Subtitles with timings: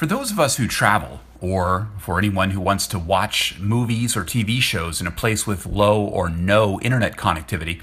[0.00, 4.24] For those of us who travel, or for anyone who wants to watch movies or
[4.24, 7.82] TV shows in a place with low or no internet connectivity,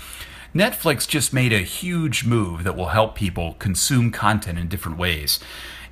[0.51, 5.39] Netflix just made a huge move that will help people consume content in different ways.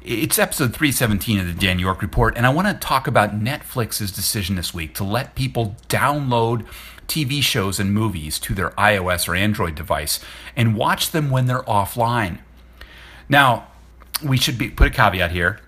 [0.02, 4.12] It's episode 317 of the Dan York Report, and I want to talk about Netflix's
[4.12, 6.66] decision this week to let people download
[7.08, 10.20] TV shows and movies to their iOS or Android device
[10.56, 12.40] and watch them when they're offline.
[13.30, 13.68] Now,
[14.24, 15.60] we should be, put a caveat here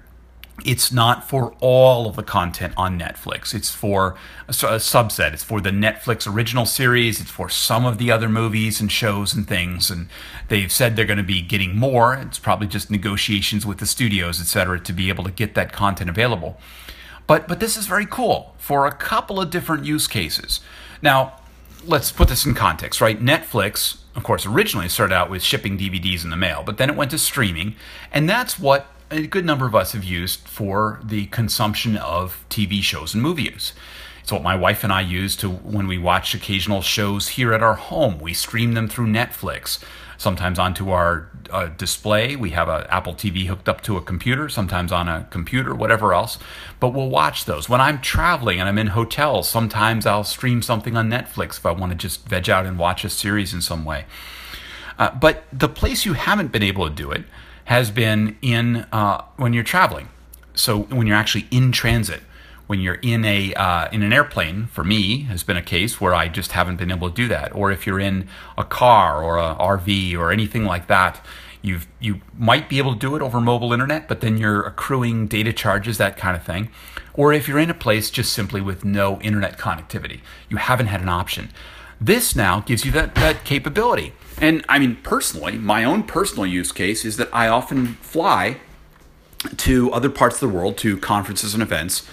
[0.65, 3.53] it's not for all of the content on Netflix.
[3.53, 4.15] It's for
[4.47, 5.33] a, subset.
[5.33, 7.21] It's for the Netflix original series.
[7.21, 9.91] It's for some of the other movies and shows and things.
[9.91, 10.09] And
[10.47, 12.15] they've said they're going to be getting more.
[12.15, 15.71] It's probably just negotiations with the studios, et cetera, to be able to get that
[15.71, 16.57] content available.
[17.27, 20.61] But but this is very cool for a couple of different use cases.
[21.01, 21.39] Now,
[21.85, 23.21] let's put this in context, right?
[23.21, 26.95] Netflix, of course, originally started out with shipping DVDs in the mail, but then it
[26.95, 27.75] went to streaming,
[28.11, 32.81] and that's what a good number of us have used for the consumption of TV
[32.81, 33.73] shows and movies.
[34.21, 37.63] It's what my wife and I use to when we watch occasional shows here at
[37.63, 38.19] our home.
[38.19, 39.81] We stream them through Netflix,
[40.17, 42.35] sometimes onto our uh, display.
[42.35, 46.13] We have an Apple TV hooked up to a computer, sometimes on a computer, whatever
[46.13, 46.37] else.
[46.81, 47.69] But we'll watch those.
[47.69, 51.71] When I'm traveling and I'm in hotels, sometimes I'll stream something on Netflix if I
[51.71, 54.03] want to just veg out and watch a series in some way.
[54.99, 57.23] Uh, but the place you haven't been able to do it
[57.67, 60.07] has been in uh, when you're traveling.
[60.55, 62.21] So when you're actually in transit,
[62.65, 66.13] when you're in a uh, in an airplane, for me, has been a case where
[66.13, 67.53] I just haven't been able to do that.
[67.53, 71.23] Or if you're in a car or a RV or anything like that,
[71.61, 75.27] you you might be able to do it over mobile internet, but then you're accruing
[75.27, 76.69] data charges, that kind of thing.
[77.15, 81.01] Or if you're in a place just simply with no internet connectivity, you haven't had
[81.01, 81.49] an option.
[81.99, 84.13] This now gives you that, that capability.
[84.39, 88.57] And I mean, personally, my own personal use case is that I often fly
[89.57, 92.07] to other parts of the world to conferences and events.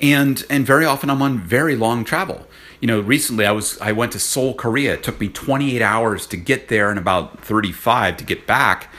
[0.00, 2.46] And, and very often I'm on very long travel.
[2.80, 4.94] You know, recently I was I went to Seoul, Korea.
[4.94, 8.92] It took me 28 hours to get there and about 35 to get back.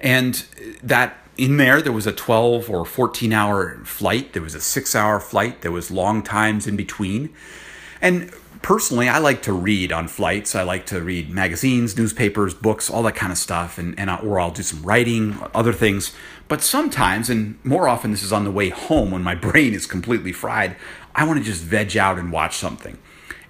[0.00, 0.44] And
[0.82, 4.94] that in there there was a 12 or 14 hour flight, there was a 6
[4.96, 7.30] hour flight, there was long times in between.
[8.02, 8.32] And
[8.62, 10.54] personally, I like to read on flights.
[10.54, 14.18] I like to read magazines, newspapers, books, all that kind of stuff, and, and I,
[14.18, 16.12] or I'll do some writing, other things.
[16.48, 19.86] But sometimes, and more often, this is on the way home when my brain is
[19.86, 20.76] completely fried.
[21.14, 22.98] I want to just veg out and watch something.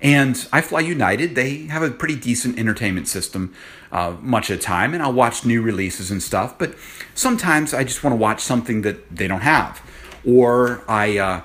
[0.03, 1.35] And I fly United.
[1.35, 3.55] They have a pretty decent entertainment system
[3.93, 6.59] uh, much of the time, and I'll watch new releases and stuff.
[6.59, 6.75] But
[7.15, 9.83] sometimes I just want to watch something that they don't have,
[10.25, 11.19] or I.
[11.19, 11.41] Uh,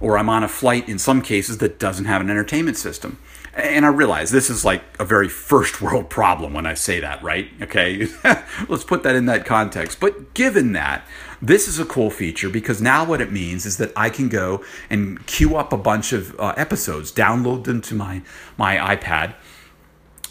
[0.00, 3.18] or I'm on a flight in some cases that doesn't have an entertainment system.
[3.54, 7.22] And I realize this is like a very first world problem when I say that,
[7.22, 7.48] right?
[7.62, 8.06] Okay,
[8.68, 9.98] let's put that in that context.
[10.00, 11.06] But given that,
[11.40, 14.64] this is a cool feature because now what it means is that I can go
[14.90, 18.22] and queue up a bunch of uh, episodes, download them to my,
[18.56, 19.34] my iPad,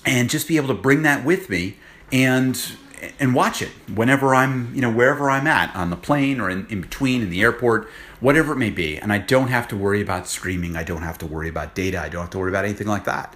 [0.06, 1.78] and just be able to bring that with me
[2.12, 2.78] and
[3.20, 6.68] and watch it whenever I'm, you know, wherever I'm at on the plane or in,
[6.68, 7.90] in between in the airport,
[8.20, 8.98] whatever it may be.
[8.98, 10.76] And I don't have to worry about streaming.
[10.76, 12.00] I don't have to worry about data.
[12.00, 13.36] I don't have to worry about anything like that.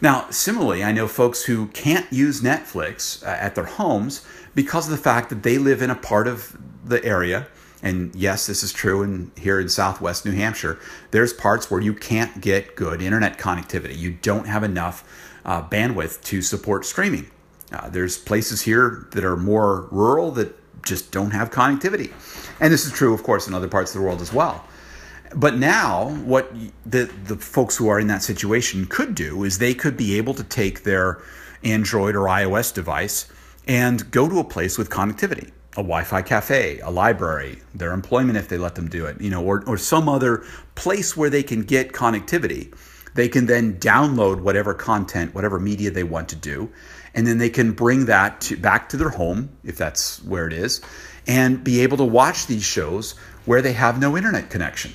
[0.00, 4.90] Now, similarly, I know folks who can't use Netflix uh, at their homes because of
[4.90, 7.46] the fact that they live in a part of the area.
[7.82, 10.78] And yes, this is true in here in Southwest New Hampshire.
[11.10, 13.96] There's parts where you can't get good internet connectivity.
[13.96, 15.04] You don't have enough
[15.44, 17.30] uh, bandwidth to support streaming.
[17.72, 22.12] Uh, there's places here that are more rural that just don't have connectivity.
[22.60, 24.64] And this is true, of course, in other parts of the world as well.
[25.34, 26.52] But now, what
[26.84, 30.34] the, the folks who are in that situation could do is they could be able
[30.34, 31.22] to take their
[31.64, 33.32] Android or iOS device
[33.66, 38.48] and go to a place with connectivity a Wi-Fi cafe, a library, their employment if
[38.48, 40.44] they let them do it, you know, or, or some other
[40.74, 42.74] place where they can get connectivity.
[43.14, 46.70] They can then download whatever content, whatever media they want to do,
[47.14, 50.52] and then they can bring that to, back to their home if that's where it
[50.52, 50.80] is
[51.26, 53.12] and be able to watch these shows
[53.44, 54.92] where they have no internet connection.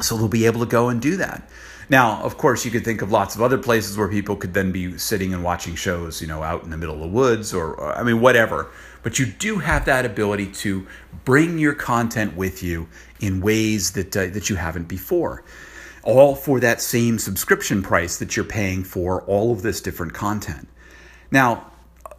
[0.00, 1.48] So they'll be able to go and do that.
[1.88, 4.72] Now of course you could think of lots of other places where people could then
[4.72, 7.80] be sitting and watching shows you know out in the middle of the woods or,
[7.96, 8.70] i mean whatever.
[9.02, 10.86] But you do have that ability to
[11.24, 15.44] bring your content with you in ways that uh, that you haven't before
[16.02, 20.68] all for that same subscription price that you're paying for all of this different content
[21.30, 21.70] now,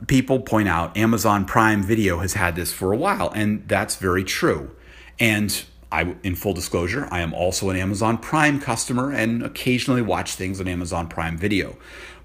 [0.08, 4.24] people point out Amazon Prime Video has had this for a while, and that's very
[4.24, 4.76] true.
[5.20, 10.36] And I, in full disclosure, I am also an Amazon Prime customer and occasionally watch
[10.36, 11.78] things on Amazon Prime Video.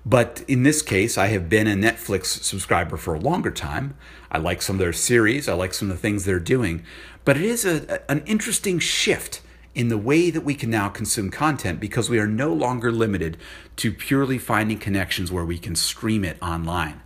[0.05, 3.97] But in this case, I have been a Netflix subscriber for a longer time.
[4.31, 6.85] I like some of their series, I like some of the things they're doing.
[7.25, 9.41] But it is a, an interesting shift
[9.77, 13.37] in the way that we can now consume content because we are no longer limited
[13.77, 17.03] to purely finding connections where we can stream it online.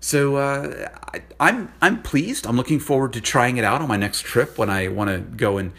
[0.00, 2.46] So uh, I, I'm I'm pleased.
[2.46, 5.18] I'm looking forward to trying it out on my next trip when I want to
[5.18, 5.72] go and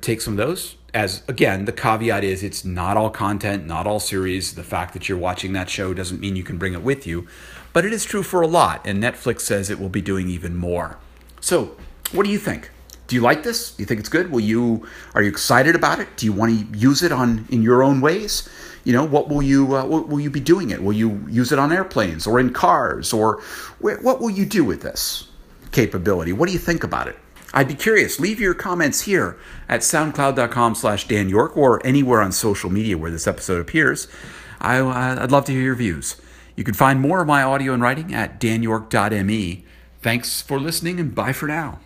[0.00, 0.76] take some of those.
[0.94, 4.54] As again, the caveat is it's not all content, not all series.
[4.54, 7.26] The fact that you're watching that show doesn't mean you can bring it with you,
[7.72, 10.54] but it is true for a lot, and Netflix says it will be doing even
[10.54, 10.98] more.
[11.40, 11.76] So,
[12.12, 12.70] what do you think?
[13.14, 13.70] Do you like this?
[13.70, 14.32] Do you think it's good?
[14.32, 16.08] Will you are you excited about it?
[16.16, 18.48] Do you want to use it on in your own ways?
[18.82, 20.82] You know, what will you uh, what will you be doing it?
[20.82, 23.40] Will you use it on airplanes or in cars or
[23.78, 25.28] what will you do with this
[25.70, 26.32] capability?
[26.32, 27.16] What do you think about it?
[27.52, 28.18] I'd be curious.
[28.18, 29.38] Leave your comments here
[29.68, 34.08] at soundcloud.com slash Dan York or anywhere on social media where this episode appears.
[34.60, 36.20] I, uh, I'd love to hear your views.
[36.56, 39.64] You can find more of my audio and writing at danyork.me.
[40.02, 41.78] Thanks for listening and bye for now.